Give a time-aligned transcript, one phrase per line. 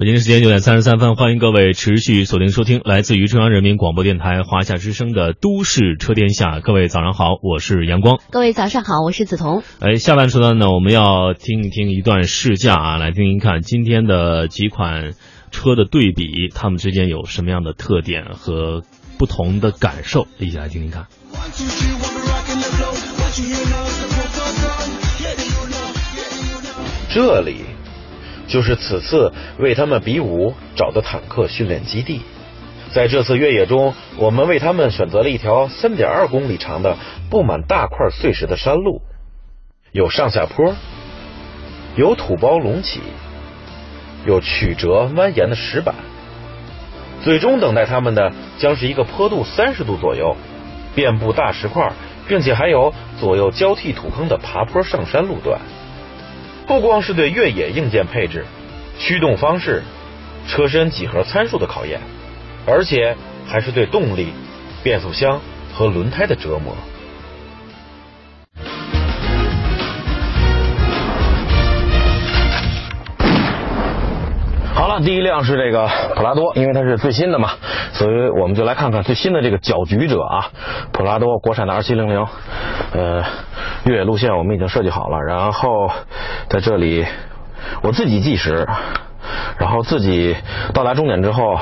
[0.00, 6.56] 北京时间九点三十三分，欢迎各位持续锁定收听来自于中央人民广播电台华夏之声的《都市车天下》。
[6.62, 8.18] 各位早上好，我是阳光。
[8.30, 9.62] 各位早上好，我是梓潼。
[9.78, 15.12] 哎，下半时段呢，我们要听一听一段试驾啊，来听听看今天的几款
[15.50, 18.82] 车的对比，它们之间有什么样的特点和
[19.18, 21.08] 不同的感受，一起来听听看。
[27.12, 27.56] 这里。
[28.50, 32.20] 就是此次为他们比武找的坦克训练基地，
[32.92, 36.96] 在这次越野中，我们为他们选择了一条三点二公里长的
[37.30, 39.02] 布满大块碎石的山路，
[39.92, 40.74] 有上下坡，
[41.94, 43.00] 有土包隆起，
[44.26, 45.94] 有曲折蜿蜒的石板，
[47.22, 50.36] 最终等待他们的将是一个坡度三十度左右、
[50.96, 51.92] 遍布大石块，
[52.26, 55.60] 并且还有左右交替土坑的爬坡上山路段。
[56.70, 58.46] 不光是对越野硬件配置、
[58.96, 59.82] 驱动方式、
[60.46, 62.00] 车身几何参数的考验，
[62.64, 64.28] 而且还是对动力、
[64.80, 65.40] 变速箱
[65.74, 66.76] 和轮胎的折磨。
[75.02, 77.50] 第一辆是这个普拉多，因为它是最新的嘛，
[77.92, 80.48] 所以我们就来看看最新的这个搅局者啊，
[80.92, 82.26] 普拉多国产的二七零零，
[82.92, 83.24] 呃，
[83.84, 85.90] 越野路线我们已经设计好了，然后
[86.48, 87.06] 在这里
[87.82, 88.66] 我自己计时，
[89.58, 90.36] 然后自己
[90.74, 91.58] 到达终点之后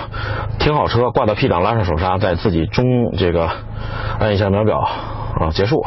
[0.59, 2.85] 停好车，挂到 P 档，拉上手刹，再自己中
[3.17, 3.51] 这个
[4.19, 5.85] 按一下秒表啊结束，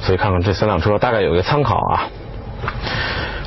[0.00, 2.08] 所以看看这三辆车大概有一个参考啊。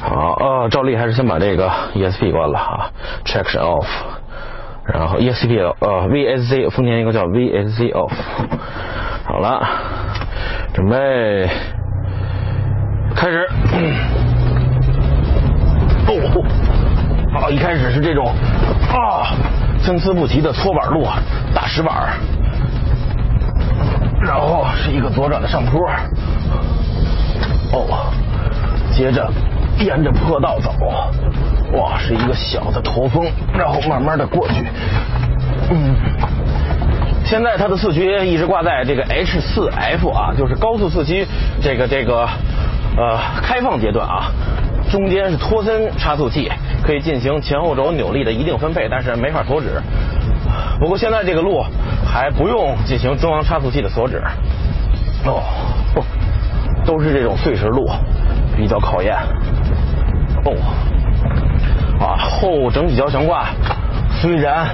[0.07, 2.91] 好，呃，照例还是先把这个 ESP 关了啊
[3.25, 3.87] ，Traction Off，
[4.85, 8.11] 然后 ESP 呃 VSC，丰田一个叫 VSC Off，
[9.25, 9.67] 好了，
[10.75, 11.49] 准备
[13.15, 13.47] 开始。
[16.07, 16.43] 哦，
[17.33, 18.27] 好，一开始是这种
[18.93, 19.33] 啊
[19.81, 21.03] 参差不齐的搓板路，
[21.53, 22.13] 大石板，
[24.21, 25.81] 然后是一个左转的上坡，
[27.73, 28.13] 哦，
[28.94, 29.27] 接着。
[29.80, 30.72] 沿着坡道走，
[31.78, 34.66] 哇，是一个小的驼峰，然后慢慢的过去。
[35.69, 35.96] 嗯，
[37.25, 41.25] 现在它的四驱一直挂在这个 H 四 F 啊，就是高速四驱
[41.62, 42.28] 这个这个
[42.97, 44.31] 呃开放阶段啊，
[44.91, 46.52] 中间是托森差速器，
[46.84, 49.81] 可以进行前后轴扭力的一定分配，但是没法锁止。
[50.80, 51.66] 不过现在这个路
[52.06, 54.22] 还不用进行中央差速器的锁止。
[55.25, 55.42] 哦，
[55.94, 56.03] 不
[56.86, 57.90] 都是这种碎石路，
[58.56, 59.18] 比较考验。
[60.45, 60.53] 哦，
[62.00, 63.47] 啊，后整体交悬挂
[64.22, 64.67] 虽然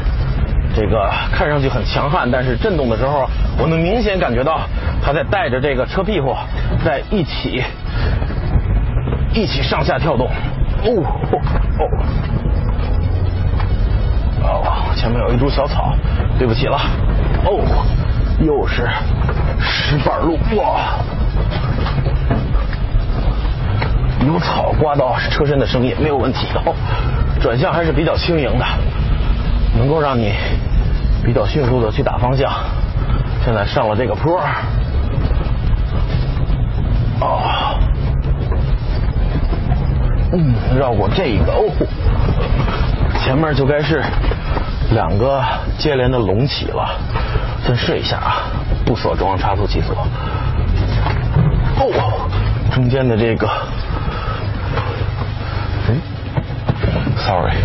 [0.76, 3.28] 这个看上去很强悍，但是震动的时候，
[3.58, 4.62] 我能明显感觉到
[5.02, 6.36] 它在带着这个车屁股
[6.84, 7.64] 在一起
[9.34, 10.28] 一起上下跳动。
[10.84, 10.90] 哦
[11.32, 11.88] 哦
[14.44, 15.94] 哦，前面有一株小草，
[16.38, 16.78] 对不起了。
[17.46, 17.62] 哦，
[18.40, 18.88] 又是
[19.60, 20.96] 石板路，哇！
[24.28, 26.74] 有草刮到车身的声音没有问题哦，
[27.42, 28.66] 转向还是比较轻盈的，
[29.78, 30.34] 能够让你
[31.24, 32.52] 比较迅速的去打方向。
[33.44, 34.40] 现在上了这个坡，
[37.20, 37.42] 哦，
[40.34, 41.66] 嗯，绕过这个哦，
[43.20, 44.04] 前面就该是
[44.92, 45.44] 两个
[45.80, 46.88] 接连的隆起了，
[47.66, 48.44] 先试一下啊，
[48.86, 49.96] 不锁中央差速器锁，
[51.80, 52.30] 哦，
[52.72, 53.50] 中间的这个。
[57.32, 57.56] Sorry，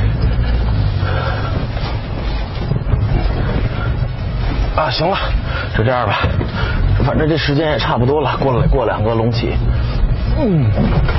[4.77, 5.17] 啊，行了，
[5.77, 6.19] 就这样吧，
[7.05, 9.57] 反正这时间也差不多了，过了过两个隆起，
[10.39, 10.71] 嗯，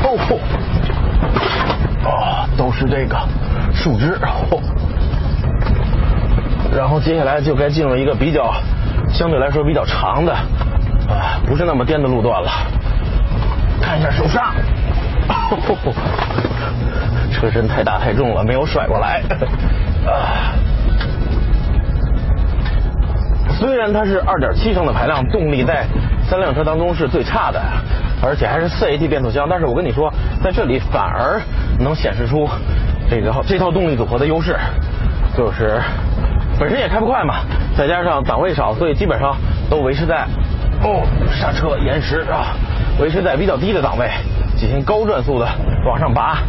[0.01, 0.39] 哦，
[2.05, 3.17] 哦，都是这个
[3.73, 4.61] 树枝，哦，
[6.73, 8.53] 然后接下来就该进入一个比较
[9.11, 12.49] 相对来说比较长的啊，不是那么颠的路段了，
[13.81, 14.53] 看一下手刹。
[17.31, 19.21] 车身太大太重了，没有甩过来。
[23.59, 25.85] 虽然它是2.7升的排量，动力在
[26.29, 27.59] 三辆车当中是最差的，
[28.21, 29.47] 而且还是 4AT 变速箱。
[29.49, 30.13] 但是我跟你说，
[30.43, 31.41] 在这里反而
[31.79, 32.47] 能显示出
[33.09, 34.55] 这个这套动力组合的优势，
[35.35, 35.81] 就是
[36.59, 37.39] 本身也开不快嘛，
[37.75, 39.35] 再加上档位少，所以基本上
[39.69, 40.27] 都维持在
[40.83, 41.01] 哦
[41.31, 42.53] 刹车延时啊，
[42.99, 44.07] 维持在比较低的档位。
[44.55, 45.47] 进行高转速的
[45.85, 46.39] 往上拔，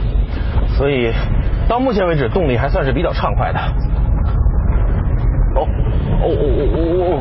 [0.78, 1.12] 所以
[1.68, 3.58] 到目前为止动力还算是比较畅快的。
[5.56, 5.66] 哦
[6.22, 7.18] 哦哦哦哦哦！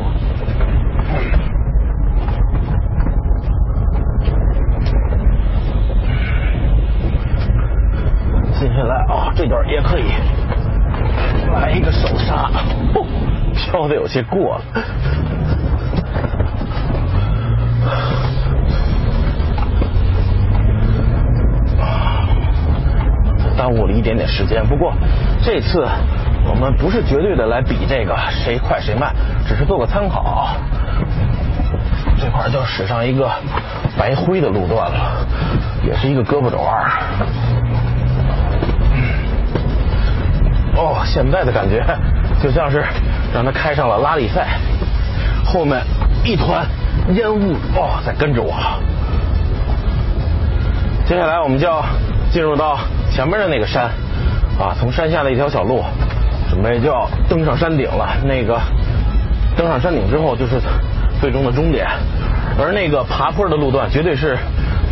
[8.60, 10.04] 接下来啊，这段也可以
[11.52, 12.48] 来一个手刹，
[12.94, 13.04] 哦，
[13.54, 14.62] 飘的有些过了。
[23.58, 24.94] 耽误了一点点时间，不过
[25.42, 25.84] 这次
[26.48, 29.12] 我们不是绝对的来比这个谁快谁慢，
[29.46, 30.48] 只是做个参考。
[32.20, 33.28] 这块就使上一个
[33.98, 35.26] 白灰的路段了，
[35.84, 36.84] 也是一个胳膊肘弯。
[40.76, 41.84] 哦，现在的感觉
[42.40, 42.84] 就像是
[43.34, 44.58] 让他开上了拉力赛，
[45.44, 45.82] 后面
[46.24, 46.64] 一团
[47.14, 48.54] 烟雾哦在跟着我。
[51.04, 51.84] 接下来我们就要
[52.30, 52.78] 进入到
[53.18, 53.90] 前面的那个山
[54.60, 55.82] 啊，从山下的一条小路，
[56.48, 58.16] 准备就要登上山顶了。
[58.22, 58.60] 那个
[59.56, 60.60] 登上山顶之后就是
[61.20, 61.84] 最终的终点，
[62.56, 64.38] 而那个爬坡的路段绝对是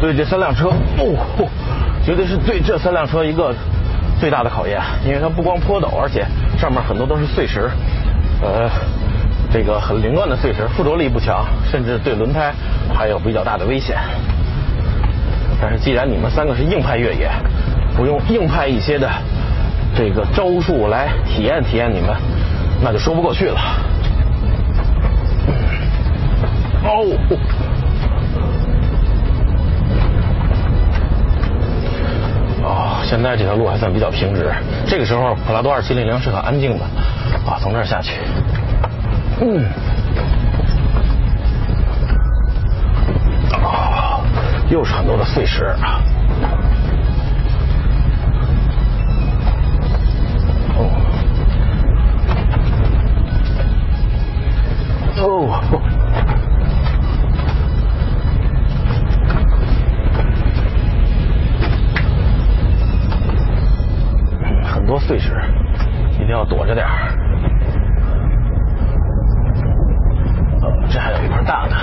[0.01, 1.49] 对这三辆车哦，
[2.05, 3.55] 绝对是对这三辆车一个
[4.19, 6.27] 最大的考验，因为它不光坡陡，而且
[6.59, 7.71] 上面很多都是碎石，
[8.43, 8.69] 呃，
[9.53, 12.53] 这个很凌乱的碎石，附着力不强，甚至对轮胎
[12.93, 13.97] 还有比较大的危险。
[15.63, 17.31] 但是既然你们三个是硬派越野，
[17.97, 19.11] 不用硬派一些的
[19.97, 22.15] 这个招数来体验体验你们，
[22.83, 23.59] 那就说不过去了。
[26.85, 27.03] 哦，
[32.63, 34.53] 哦，现在这条路还算比较平直。
[34.87, 36.85] 这个时候，普拉多二七零零是很安静的
[37.47, 38.13] 啊，从这儿下去，
[39.41, 39.65] 嗯，
[43.65, 44.21] 啊，
[44.69, 46.01] 又是很多的碎石啊。
[55.19, 55.49] 哦，
[64.65, 65.41] 很多碎石，
[66.15, 66.91] 一定要躲着点儿。
[70.63, 71.75] 哦，这还有一块大的。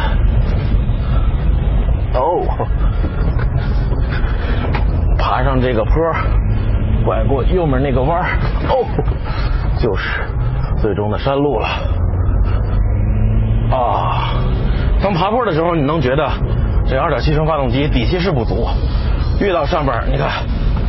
[2.20, 2.46] 哦，
[5.18, 5.92] 爬上这个坡，
[7.04, 8.38] 拐过右面那个弯儿，
[8.70, 8.86] 哦，
[9.80, 10.22] 就是
[10.78, 11.68] 最终的山路了。
[13.72, 14.36] 啊，
[15.04, 16.32] 当爬坡的时候，你能觉得
[16.88, 18.70] 这2.7升发动机底气是不足，
[19.42, 20.30] 越到上边，你看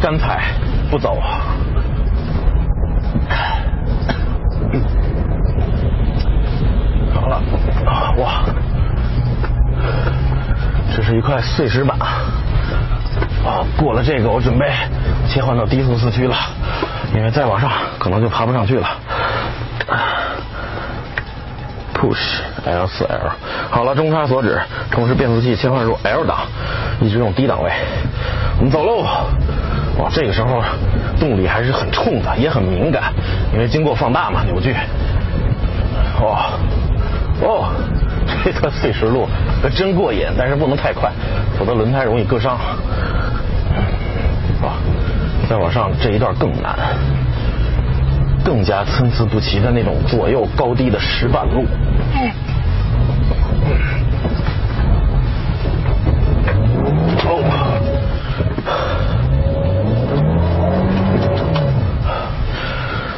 [0.00, 0.52] 干踩
[0.88, 1.20] 不走。
[7.12, 7.42] 好了，
[7.84, 8.44] 啊哇，
[10.94, 11.98] 这是一块碎石板。
[11.98, 14.70] 啊，过了这个，我准备
[15.26, 16.36] 切换到低速四驱了，
[17.16, 17.68] 因为再往上
[17.98, 18.86] 可能就爬不上去了。
[22.04, 23.30] Push L 四 L，
[23.70, 24.60] 好了，中差锁止，
[24.90, 26.40] 同时变速器切换入 L 档，
[27.00, 27.72] 一直用低档位。
[28.58, 29.06] 我们走喽。
[29.96, 30.62] 哇，这个时候
[31.18, 33.04] 动力还是很冲的，也很敏感，
[33.54, 34.74] 因为经过放大嘛，扭矩。
[36.20, 36.50] 哇，
[37.40, 37.72] 哦，
[38.44, 39.26] 这段碎石路
[39.74, 41.10] 真过瘾，但是不能太快，
[41.58, 42.58] 否则轮胎容易割伤。
[44.62, 44.74] 哇，
[45.48, 46.76] 再往上这一段更难。
[48.44, 51.64] 更加参差不齐的那种左右高低的石板路。
[57.26, 57.42] 哦，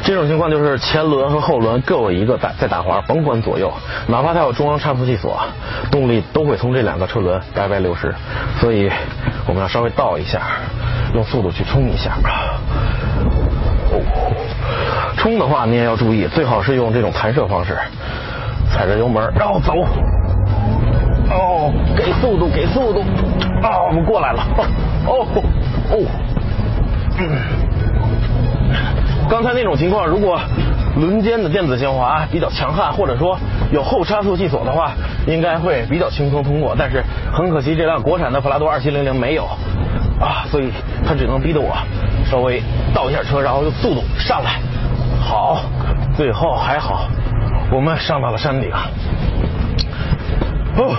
[0.05, 3.73] 这种情况就是前轮和后轮各有一个打在打滑，甭管左右，
[4.07, 5.37] 哪怕它有中央差速器锁，
[5.91, 8.15] 动力都会从这两个车轮白白流失。
[8.61, 8.89] 所以
[9.47, 10.43] 我们要稍微倒一下，
[11.15, 12.13] 用速度去冲一下。
[15.17, 17.77] 冲的话，你也要注意，最好是用这种弹射方式，
[18.71, 19.73] 踩着油门，然后走。
[21.31, 23.01] 哦，给速度，给速度。
[23.63, 24.47] 啊，我们过来了。
[25.07, 25.27] 哦
[25.91, 25.99] 哦。
[27.19, 27.27] 嗯。
[29.29, 30.39] 刚才那种情况，如果
[30.97, 33.37] 轮间的电子限滑比较强悍，或者说
[33.73, 34.93] 有后差速器锁的话，
[35.27, 36.77] 应该会比较轻松通过。
[36.79, 39.45] 但是很可惜，这辆国产的普拉多二七零零没有
[40.21, 40.71] 啊，所以
[41.05, 41.75] 它只能逼得我
[42.31, 42.63] 稍微
[42.95, 44.61] 倒一下车，然后用速度上来。
[45.27, 45.61] 好，
[46.17, 47.09] 最后还好，
[47.73, 48.71] 我们上到了山顶。
[50.77, 50.95] 哦，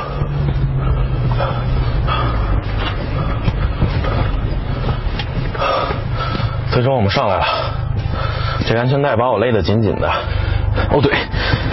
[6.71, 7.45] 最终我们上来了。
[8.65, 10.11] 这安全带把我勒得紧紧的。
[10.91, 11.13] 哦对，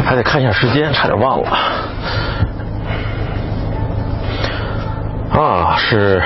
[0.04, 1.50] 还得看一下时间，差点忘了。
[5.32, 6.22] 啊，是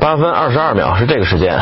[0.00, 1.60] 八分二十二秒，是这个时间。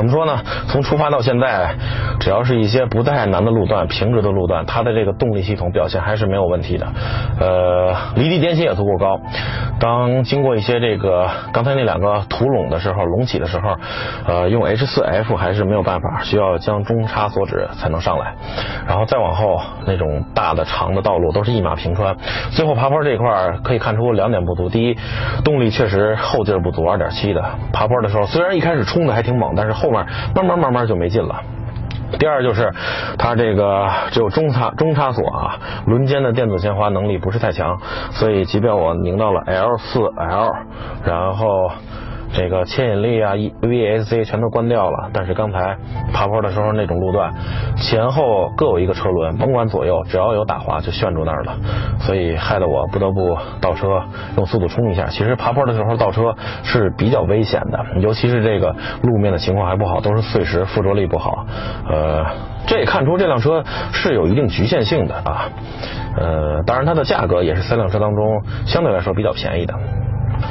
[0.00, 0.42] 怎么说呢？
[0.66, 1.74] 从出发到现在，
[2.18, 6.86] 只要是一些不太难的路段、平直的路段，它的这个动力系统表现还是没有问题的。
[7.38, 9.20] 呃，离地间隙也足够高，
[9.80, 13.76] 当经过一些这个刚才那两个土垄的时候，隆起的时候，
[14.26, 18.34] 呃，用 H 四 F 还是没有办法，需要将中差锁止才能上来。
[18.86, 22.14] 然后再往后那种大的长的道路都是一马平川。
[22.50, 24.98] 最后爬坡这一块可以看出两点不足：第一，
[25.44, 31.40] 动力确实后劲不足，二点七的爬坡的时候，虽然一开始冲的还挺猛，但是后面慢慢慢慢就没劲了。
[32.18, 32.72] 第二就是，
[33.18, 37.80] 它这个只有中差中差锁啊，轮间的电子限滑能力不是太强，
[38.12, 40.52] 所以即便我拧到了 L 四 L，
[41.04, 41.70] 然后。
[42.32, 45.76] 这个牵引力啊，VSC 全都关掉了，但是刚才
[46.12, 47.32] 爬坡的时候那种路段，
[47.76, 51.56] 前后各有一个车轮，甭管左右，只要有打滑就旋住那儿了，
[51.98, 54.02] 所以害得我不得不倒车
[54.36, 55.06] 用速度冲一下。
[55.06, 61.46] 其实爬坡的时候倒车是比较危险的，尤其是这个路面的情况还不好，都是碎石，附着力不好。
[61.88, 62.24] 呃，
[62.66, 65.48] 这也看出这辆车是有一定局限性的啊。
[66.16, 69.74] 呃，当然它的价格也是三辆车当中相对来说比较便宜的。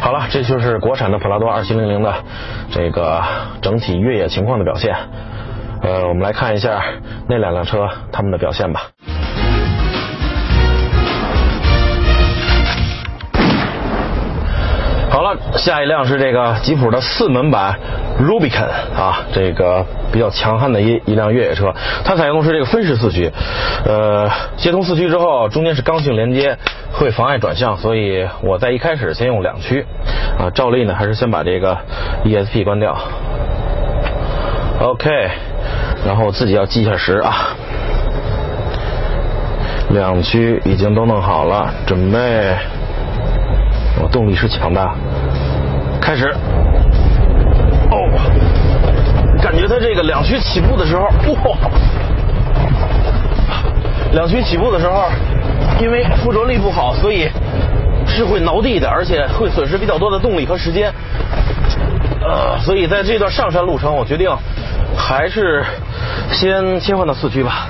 [0.02, 2.14] 好了，这就是国产的普拉多二七零零的
[2.72, 3.22] 这个
[3.62, 4.96] 整体越野情况的表现。
[5.82, 6.82] 呃，我们来看一下
[7.28, 8.82] 那两辆车他们的表现吧。
[15.56, 17.78] 下一辆是这个吉普的四门版
[18.22, 21.74] Rubicon 啊，这个比较强悍的一一辆越野车。
[22.04, 23.32] 它采用的是这个分时四驱，
[23.86, 26.58] 呃，接通四驱之后，中间是刚性连接。
[26.92, 29.86] 会妨碍转向，所以我在一开始先用两驱
[30.40, 30.50] 啊。
[30.50, 31.78] 照例呢，还是先把这个
[32.26, 32.98] ESP 关掉。
[34.82, 35.08] OK，
[36.04, 37.56] 然后自己要计一下时啊。
[39.92, 42.56] 两驱已经都弄好了，准备。
[44.12, 44.96] 动力是强大，
[46.01, 46.34] 开始。
[47.92, 48.10] 哦，
[49.42, 51.04] 感觉它这个两驱起步的时候，
[51.44, 51.58] 哇！
[54.13, 55.04] 两驱起步的时候。
[55.82, 57.30] 因为附着力不好，所以
[58.06, 60.92] 是会挠地的，而且会损失比较多的动力和时间。
[62.22, 64.30] 呃，所以在这段上山路程，我决定
[64.98, 65.63] 还是
[66.32, 67.70] 先切换到四驱吧。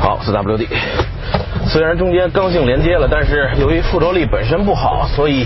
[0.00, 0.68] 好，四 WD。
[1.74, 5.44] 虽然中间刚性连接了，但是由于附着力本身不好，所以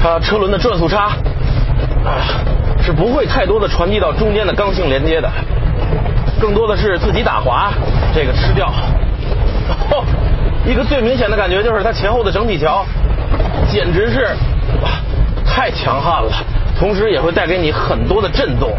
[0.00, 1.06] 它车轮的转速差
[2.04, 2.22] 啊
[2.80, 5.28] 是不会太多的传递到中间的刚性连接的，
[6.40, 7.72] 更多的是自己打滑
[8.14, 8.68] 这个吃掉。
[9.90, 10.04] 哦，
[10.64, 12.86] 一个最明显的感觉就是它前后的整体桥，
[13.68, 14.20] 简直是
[14.80, 14.88] 哇，
[15.44, 16.30] 太强悍了。
[16.78, 18.70] 同时也会带给你很多的震动，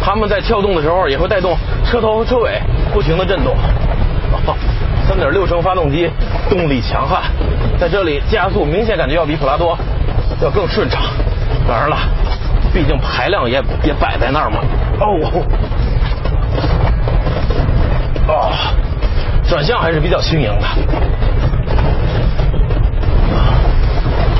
[0.00, 2.62] 它们在跳动的时候也会带动车头和车尾
[2.92, 3.56] 不停的震动。
[5.10, 6.08] 三点六升发动机，
[6.48, 7.22] 动力强悍，
[7.80, 9.76] 在这里加速明显感觉要比普拉多
[10.40, 11.02] 要更顺畅。
[11.66, 11.96] 当然了，
[12.72, 14.60] 毕竟排量也也摆在那儿嘛。
[15.00, 15.42] 哦，
[18.28, 18.52] 哦。
[19.48, 20.66] 转向还是比较轻盈的，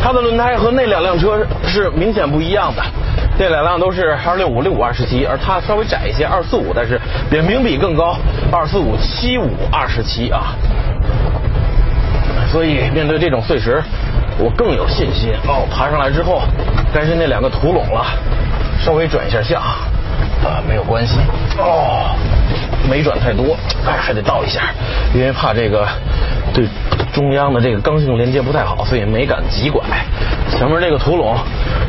[0.00, 2.83] 它的轮胎和那两辆车是明显不一样的，
[3.40, 8.14] 这两辆都是二六五六五二十七，而它稍微窄一些二四五，但是扁平比更高
[8.52, 10.52] 二四五七五二十七啊，
[12.52, 13.82] 所以面对这种碎石，
[14.37, 15.66] 我更有信心哦。
[15.70, 16.42] 爬上来之后，
[16.92, 18.04] 该是那两个土垄了，
[18.78, 21.16] 稍微转一下向啊，没有关系
[21.56, 22.14] 哦。
[22.90, 23.56] 没转太多，
[23.87, 24.64] 哎，还得倒一下，
[25.14, 25.88] 因为怕这个
[26.52, 26.66] 对
[27.12, 29.83] 中央的这个刚性连接不太好，所以没敢急拐。
[30.49, 31.37] 前面这个土垄，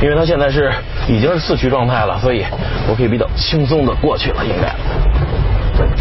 [0.02, 0.72] 因为它现在是
[1.08, 2.46] 已经是四驱状态了，所以
[2.88, 4.68] 我可以比较轻松的过去了，应该。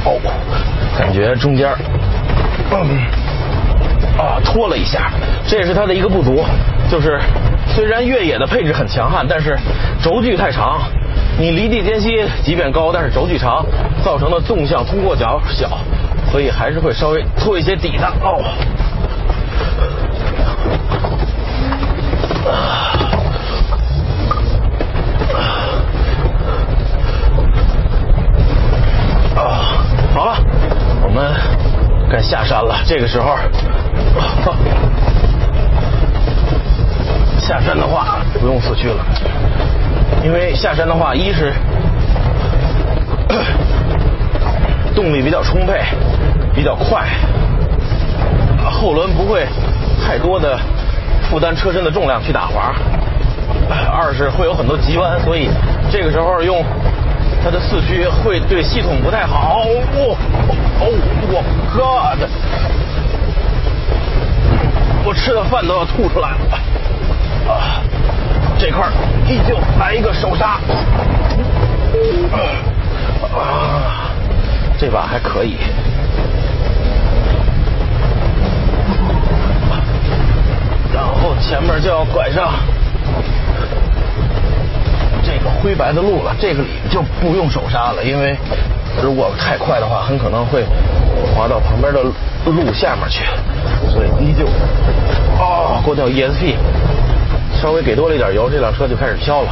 [0.04, 0.18] 哦，
[0.98, 1.68] 感觉中间，
[2.70, 2.76] 嗯
[4.18, 5.10] 啊，拖了一下，
[5.46, 6.44] 这也是它的一个不足，
[6.90, 7.20] 就是
[7.74, 9.56] 虽然越野的配置很强悍，但是
[10.02, 10.80] 轴距太长。
[11.38, 13.64] 你离地间隙即便高，但是轴距长，
[14.04, 15.78] 造成的纵向通过角小，
[16.30, 18.44] 所以还是会稍微拖一些底的哦。
[22.39, 22.56] 啊，好了，我们啊
[29.36, 29.40] 啊，
[30.14, 30.36] 好了，
[31.02, 31.32] 我们
[32.10, 32.82] 该下山了。
[32.84, 33.36] 这个时候，
[37.38, 39.04] 下山的话不用四驱了。
[40.24, 41.52] 因为下山的话，一是
[44.94, 45.80] 动力比较充沛，
[46.54, 47.08] 比较快，
[48.70, 49.46] 后轮不会
[50.04, 50.58] 太多的
[51.30, 52.74] 负担车身的重量去打滑；
[53.88, 55.48] 二是会有很多急弯，所以
[55.90, 56.64] 这个时候用
[57.44, 59.62] 它的四驱会对系统不太好。
[59.96, 60.16] 哦，
[60.80, 60.90] 哦，
[61.30, 62.18] 我 God！
[65.04, 66.36] 我吃的饭都要吐出来了。
[67.48, 67.82] 啊！
[68.58, 68.86] 这块
[69.26, 70.58] 依旧来一个手刹，
[73.34, 74.10] 啊，
[74.78, 75.56] 这把还可以。
[81.40, 82.52] 前面就要拐上
[85.24, 88.36] 这个灰白的路了，这个里就不用手刹了，因为
[89.02, 90.64] 如果太快的话，很可能会
[91.34, 93.24] 滑到旁边的路下面去，
[93.90, 94.46] 所以依旧
[95.38, 96.54] 哦过掉 ESP，
[97.60, 99.50] 稍微给多了一点油，这辆车就开始飘了。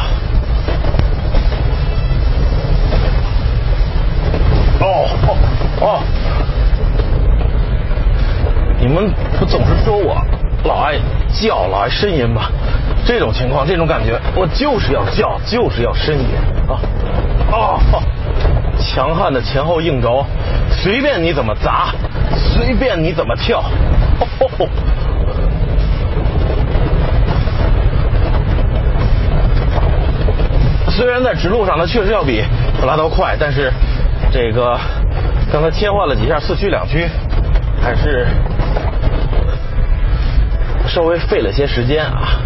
[4.80, 5.36] 哦哦
[5.80, 6.00] 哦！
[8.78, 10.16] 你们不总是说我
[10.64, 10.98] 老爱
[11.32, 12.50] 叫，老爱呻吟吧？
[13.06, 16.26] 这种情况，这种感觉，我就是要叫，就是要呻吟
[16.68, 16.78] 啊！
[17.50, 17.80] 啊，
[18.78, 20.24] 强悍的前后硬轴，
[20.70, 21.94] 随便你怎么砸，
[22.36, 23.62] 随便你怎么跳。
[24.20, 24.68] 哦
[30.90, 32.42] 虽然在直路上它确实要比
[32.80, 33.72] 普拉多快，但是
[34.32, 34.76] 这个
[35.52, 37.08] 刚才切换了几下四驱两驱，
[37.80, 38.26] 还是
[40.88, 42.40] 稍微费了些时间啊。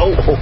[0.00, 0.36] 哦哦，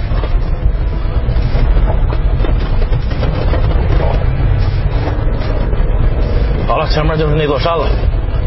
[6.67, 7.89] 好了，前面就是那座山了，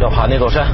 [0.00, 0.66] 要爬那座山。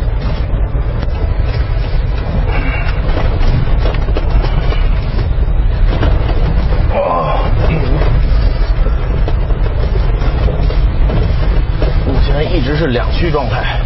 [12.87, 13.81] 两驱状态。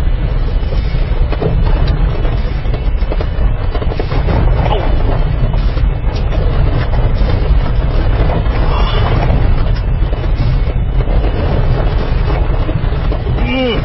[13.47, 13.79] 嗯，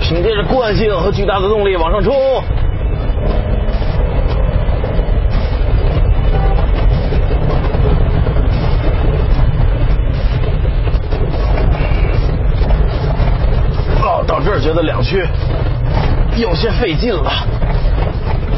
[0.00, 2.14] 凭借着惯性和巨大的动力往上冲。
[14.64, 15.22] 觉得两驱
[16.38, 17.30] 有些费劲了，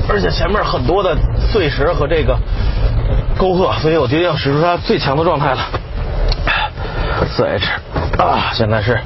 [0.09, 1.17] 而且前面很多的
[1.51, 2.39] 碎石和这个
[3.37, 5.59] 沟壑，所以我决定使出它最强的状态了。
[7.29, 7.67] 四 H
[8.23, 9.01] 啊，现在是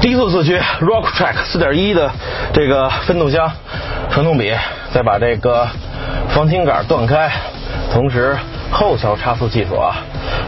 [0.00, 2.08] 低速四驱 Rock Track 四点一的
[2.52, 3.50] 这个分动箱
[4.08, 4.54] 传动比，
[4.92, 5.66] 再把这个
[6.28, 7.32] 防倾杆断开，
[7.92, 8.36] 同时
[8.70, 9.92] 后桥差速器锁，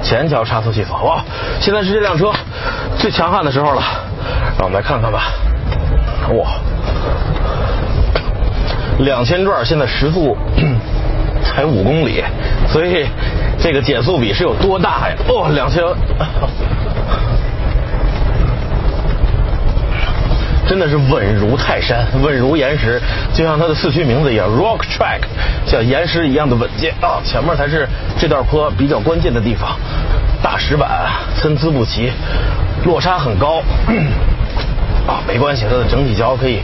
[0.05, 0.97] 前桥差速器锁。
[1.03, 1.25] 哇，
[1.59, 2.31] 现在是这辆车
[2.97, 3.83] 最强悍的时候了，
[4.57, 5.25] 让我们来看看吧。
[6.33, 6.59] 哇，
[9.01, 10.37] 两千转现在时速
[11.45, 12.25] 才五公里，
[12.69, 13.07] 所以
[13.59, 15.17] 这个减速比是有多大呀？
[15.29, 15.83] 哦，两千。
[20.67, 22.99] 真的是稳如泰山，稳如岩石，
[23.35, 25.21] 就像它的四驱名字一样，Rock Track，
[25.67, 27.21] 像岩石一样的稳健啊！
[27.23, 27.87] 前面才是
[28.19, 29.77] 这段坡比较关键的地方，
[30.43, 30.89] 大石板
[31.37, 32.11] 参差不齐，
[32.87, 33.63] 落差很高
[35.07, 36.61] 啊，没关系，它的整体桥可以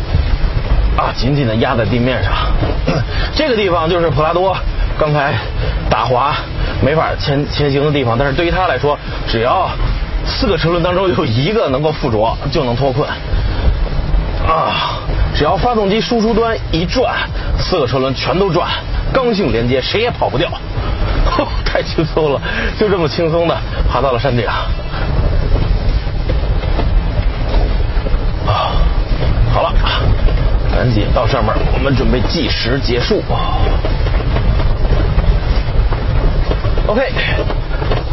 [0.97, 2.33] 啊紧紧的压在地面上。
[3.35, 4.57] 这个地方就是普拉多
[4.99, 5.35] 刚才
[5.89, 6.35] 打滑
[6.83, 8.99] 没法前前行的地方，但是对于它来说，
[9.29, 9.71] 只要
[10.25, 13.09] 四个车轮当中有一个能够附着，就能脱困。
[14.49, 14.99] 啊！
[15.35, 17.15] 只要发动机输出端一转，
[17.59, 18.69] 四个车轮全都转，
[19.13, 20.51] 刚性连接，谁也跑不掉。
[21.65, 22.41] 太轻松了，
[22.79, 23.57] 就这么轻松的
[23.89, 24.45] 爬到了山顶。
[29.53, 29.73] 好了，
[30.73, 33.23] 赶紧到上面，我们准备计时结束。
[36.87, 37.13] OK，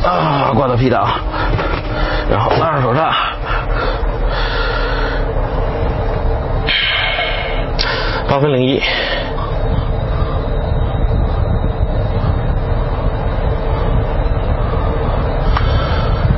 [0.04, 1.08] 啊，挂到 P 档，
[2.30, 3.12] 然后拉上手刹。
[8.30, 8.80] 八分零一。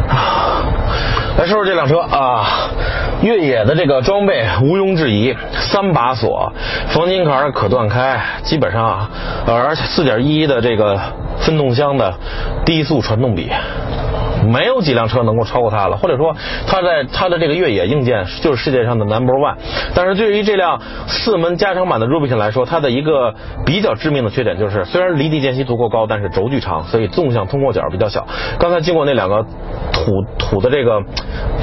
[0.07, 0.63] 啊
[1.37, 2.68] 来说说这辆车啊，
[3.21, 6.53] 越野的这个装备毋庸置疑，三把锁，
[6.89, 9.09] 防倾杆可断开，基本上啊，
[9.45, 10.99] 而四点一的这个
[11.39, 12.13] 分动箱的
[12.65, 13.51] 低速传动比。
[14.47, 16.35] 没有几辆车能够超过它了，或者说
[16.67, 19.55] 它在它的这个越野硬件就是世界上的 number one。
[19.93, 23.33] 但是对于这辆四门加长版的 Rubicon 来说，它的一个
[23.65, 28.25] 比较致命的缺点就是，虽然离地间隙足够高，但是轴距长，所以纵向通过角比较小。
[28.59, 29.43] 刚才经过那两个
[29.91, 31.01] 土土的这个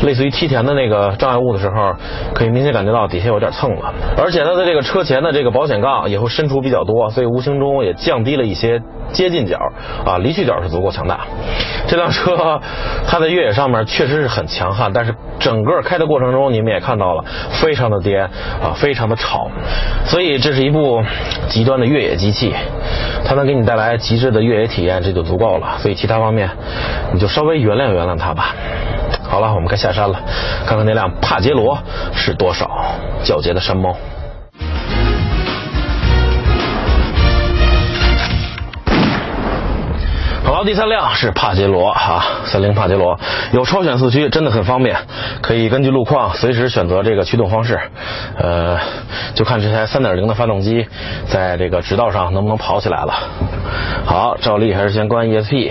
[0.02, 1.94] 类似于梯田的那个障碍物的时候，
[2.34, 3.92] 可以明显感觉到底下有点蹭了。
[4.18, 9.58] 而且它的这个车前的这个保险杠也会伸出比较多，所以无形中也降低了一些接近角
[10.04, 11.20] 啊，离去角是足够强大。
[11.86, 12.60] 这辆车。
[13.06, 19.50] 它在越野上面确实是很强悍，但是整个开的过程中，你们也看到了，非常的颠啊，非常的吵，
[20.06, 21.02] 所以这是一部
[21.48, 22.54] 极端的越野机器，
[23.24, 25.78] 它能给你带来极致的越野体验，这就足够了。
[25.78, 26.50] 所以其他方面，
[27.12, 28.54] 你就稍微原谅原谅它吧。
[29.22, 30.20] 好了，我们该下山了，
[30.66, 31.78] 看看那辆帕杰罗
[32.14, 32.70] 是多少。
[33.24, 33.96] 皎洁的山猫。
[40.66, 43.16] 第三辆是帕杰罗啊，三菱帕杰罗
[43.52, 44.96] 有超选四驱，真的很方便，
[45.40, 47.78] 可以根据路况随时选择这个驱动方式。
[48.36, 48.76] 呃，
[49.36, 50.88] 就看这台3.0的发动机
[51.28, 53.14] 在这个直道上能不能跑起来了。
[54.06, 55.70] 好，照例还是先关 ESP。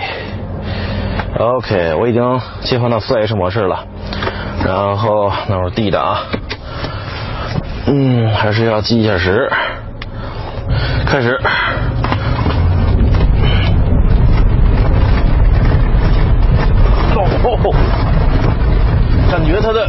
[1.38, 3.84] OK，我已经切换到 4H 模式了，
[4.64, 6.22] 然后那会儿 D 的啊，
[7.86, 9.52] 嗯，还是要计一下时，
[11.06, 11.38] 开始。
[19.56, 19.88] 觉它的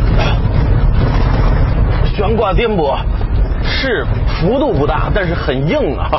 [2.05, 2.97] 悬挂颠簸
[3.63, 6.09] 是幅度不大，但是很硬啊！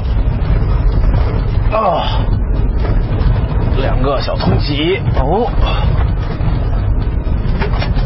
[1.72, 2.04] 啊，
[3.80, 5.48] 两个小通起，哦，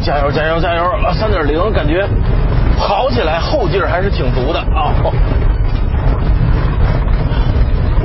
[0.01, 0.83] 加油加油加油！
[1.13, 2.07] 三点零感觉
[2.79, 4.95] 跑起来后劲儿还是挺足的啊！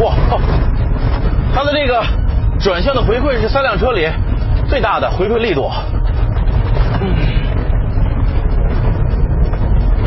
[0.01, 0.13] 哇，
[1.55, 2.03] 它的这个
[2.59, 4.09] 转向的回馈是三辆车里。
[4.69, 5.71] 最大的回馈力度，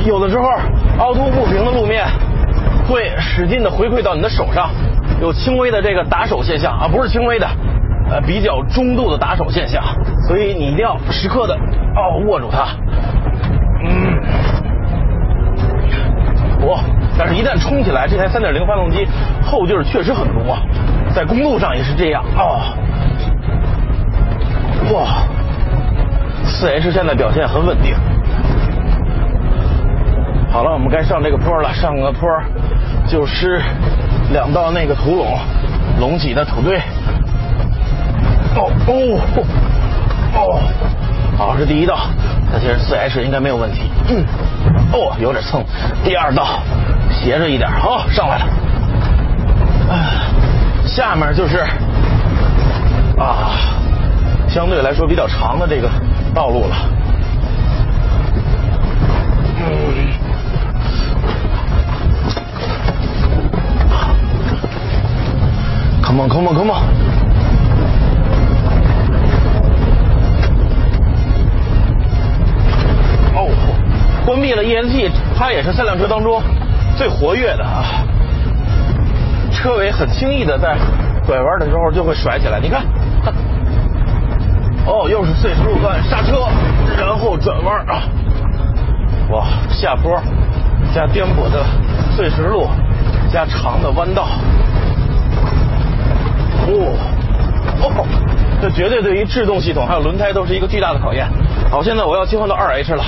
[0.05, 0.43] 有的时候
[0.99, 2.05] 凹凸不平的路面
[2.87, 4.69] 会使劲的回馈到你的手上，
[5.21, 7.47] 有轻微的这个打手现象啊，不是轻微的，
[8.09, 9.83] 呃，比较中度的打手现象，
[10.27, 12.67] 所以你一定要时刻的哦握住它，
[13.83, 14.17] 嗯，
[16.67, 16.79] 哇，
[17.17, 19.07] 但是一旦冲起来，这台3.0发动机
[19.43, 20.61] 后劲儿确实很足啊，
[21.13, 22.73] 在公路上也是这样啊。
[24.93, 25.23] 哇，
[26.43, 27.95] 四 H 现在表现很稳定。
[30.51, 31.73] 好了，我们该上这个坡了。
[31.73, 32.29] 上个坡
[33.07, 33.61] 就是
[34.33, 35.39] 两道那个土垄，
[35.99, 36.77] 隆起的土堆。
[38.55, 39.19] 哦哦
[40.35, 40.59] 哦，
[41.37, 41.97] 好，是第一道。
[42.51, 43.89] 它其实四 H 应该没有问题。
[44.09, 44.25] 嗯，
[44.91, 45.63] 哦，有点蹭。
[46.03, 46.59] 第二道
[47.09, 48.45] 斜着一点，好，上来了。
[50.85, 51.59] 下面就是
[53.17, 53.51] 啊。
[54.49, 55.89] 相对来说比较长的这个
[56.35, 56.75] 道路了。
[66.11, 66.83] Come on, come on, come on！
[73.33, 73.47] 哦，
[74.25, 76.43] 关闭了 ESG，它也是三辆车当中
[76.97, 78.03] 最活跃的啊。
[79.53, 80.75] 车尾很轻易的在
[81.25, 82.83] 拐弯的时候就会甩起来，你看。
[84.85, 86.45] 哦，又是碎石路段，刹车，
[86.99, 88.03] 然后转弯啊！
[89.29, 90.21] 哇，下坡
[90.93, 91.63] 加颠簸的
[92.17, 92.67] 碎石路，
[93.31, 94.27] 加长的弯道，
[96.79, 98.05] 哦哦，
[98.61, 101.27] 这绝对对于制动系统还有轮胎都是一个巨大的考验。
[101.69, 103.03] 好，现在我要切换到二 H 了，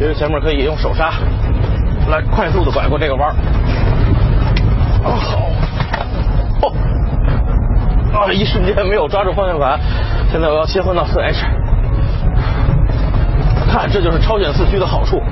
[0.00, 1.12] 因为前面可以用手刹
[2.08, 3.30] 来快速的拐过这个弯。
[5.04, 5.50] 啊好，
[6.62, 6.72] 哦，
[8.12, 9.78] 啊一瞬间没有抓住方向盘。
[10.30, 11.44] 现在我要切换到四 H，
[13.70, 15.22] 看这就是超选四驱的好处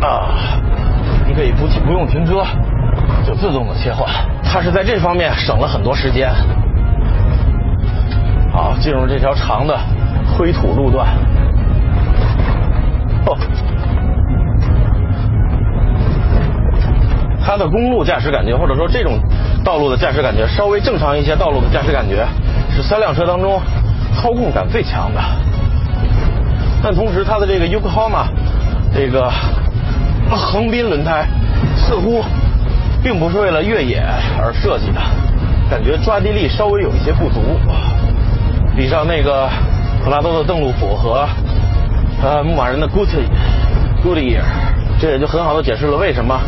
[0.00, 0.58] 啊！
[1.26, 2.44] 你可以不不用停车，
[3.26, 4.08] 就自动的切换，
[4.42, 6.32] 它是在这方面省了很多时间。
[8.52, 9.78] 好，进入这条长的
[10.36, 11.08] 灰土路段。
[13.26, 13.36] 哦，
[17.44, 19.18] 它的公路驾驶感觉，或者说这种
[19.64, 22.26] 道路的驾驶感觉，稍微正常一些道路的驾驶感觉，
[22.70, 23.60] 是三辆车当中。
[24.14, 25.20] 操控感最强的，
[26.82, 28.26] 但同时它的这个 Yokohama
[28.94, 29.32] 这个
[30.30, 31.26] 横滨轮胎
[31.74, 32.22] 似乎
[33.02, 34.04] 并不是为了越野
[34.38, 35.00] 而设计的，
[35.70, 37.40] 感觉抓地力稍微有一些不足。
[38.74, 39.48] 比上那个
[40.02, 41.28] 普拉多的邓禄普和
[42.22, 43.28] 呃牧马人的 Goodyear
[44.02, 44.42] Goodyear，
[44.98, 46.40] 这也就很好的解释了为什么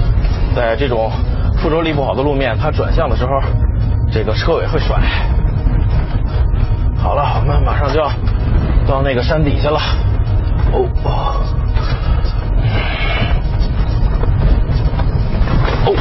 [0.56, 1.10] 在这种
[1.58, 3.40] 附着力不好的路面，它转向的时候
[4.10, 4.98] 这个车尾会甩。
[6.96, 8.10] 好了，我们马上就要
[8.86, 9.78] 到那个山底下了。
[10.72, 11.10] 哦哦，
[15.86, 15.92] 哦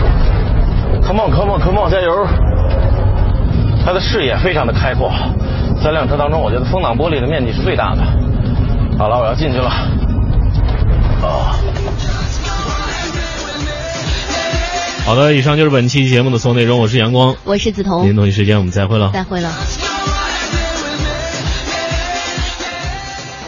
[1.04, 2.26] ，Come on，Come on，Come on，加油！
[3.86, 5.12] 它的视野非常的开阔，
[5.84, 8.02] 三辆车当中，我觉得风挡玻璃的面积是最大的。
[8.98, 9.68] 好了，我要进去了。
[9.68, 11.60] 啊！
[15.06, 16.80] 好的，以上就是本期节目的所有内容。
[16.80, 17.98] 我是阳光，我是梓潼。
[17.98, 19.12] 明天同一时间我们再会了。
[19.14, 19.50] 再会了。